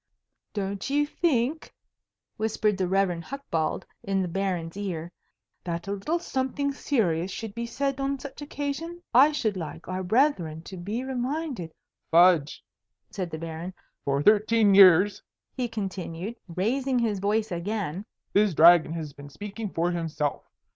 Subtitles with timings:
[0.55, 1.75] "Don't you think,"
[2.35, 3.21] whispered the Rev.
[3.21, 5.11] Hucbald in the Baron's ear,
[5.63, 9.03] "that a little something serious should be said on such an occasion?
[9.13, 11.71] I should like our brethren to be reminded"
[12.11, 12.63] "Fudge!"
[13.11, 13.75] said the Baron.
[14.03, 15.21] "For thirteen years,"
[15.55, 20.49] he continued, raising his voice again, "this Dragon has been speaking for himself.